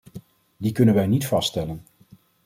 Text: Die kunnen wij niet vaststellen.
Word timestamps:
Die 0.57 0.71
kunnen 0.73 0.95
wij 0.95 1.07
niet 1.07 1.27
vaststellen. 1.27 1.81